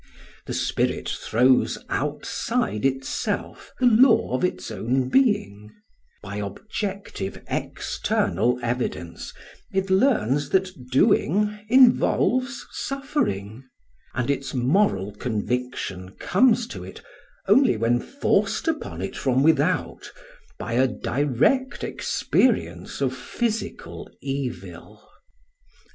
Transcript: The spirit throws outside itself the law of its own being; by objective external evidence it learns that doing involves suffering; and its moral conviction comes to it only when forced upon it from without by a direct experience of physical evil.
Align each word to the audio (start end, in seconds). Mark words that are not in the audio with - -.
The 0.47 0.53
spirit 0.55 1.07
throws 1.07 1.77
outside 1.87 2.85
itself 2.85 3.71
the 3.79 3.85
law 3.85 4.33
of 4.35 4.43
its 4.43 4.71
own 4.71 5.09
being; 5.09 5.69
by 6.23 6.37
objective 6.37 7.43
external 7.47 8.57
evidence 8.63 9.31
it 9.71 9.91
learns 9.91 10.49
that 10.49 10.89
doing 10.89 11.59
involves 11.69 12.65
suffering; 12.71 13.63
and 14.15 14.31
its 14.31 14.55
moral 14.55 15.13
conviction 15.13 16.13
comes 16.17 16.65
to 16.69 16.83
it 16.83 17.03
only 17.47 17.77
when 17.77 17.99
forced 17.99 18.67
upon 18.67 19.03
it 19.03 19.15
from 19.15 19.43
without 19.43 20.11
by 20.57 20.73
a 20.73 20.87
direct 20.87 21.83
experience 21.83 23.01
of 23.01 23.15
physical 23.15 24.09
evil. 24.19 25.07